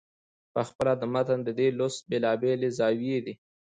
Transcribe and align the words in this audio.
پخپله 0.53 0.93
د 1.01 1.03
متن 1.13 1.39
د 1.43 1.49
دې 1.59 1.67
لوست 1.77 2.01
بېلابېلې 2.09 2.69
زاويې 2.79 3.19
دي. 3.25 3.33